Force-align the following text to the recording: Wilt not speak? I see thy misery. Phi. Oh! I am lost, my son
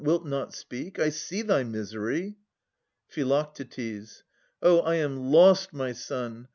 Wilt 0.03 0.25
not 0.25 0.51
speak? 0.55 0.97
I 0.97 1.09
see 1.09 1.43
thy 1.43 1.63
misery. 1.63 2.35
Phi. 3.07 3.21
Oh! 4.63 4.79
I 4.79 4.95
am 4.95 5.31
lost, 5.31 5.73
my 5.73 5.91
son 5.91 6.47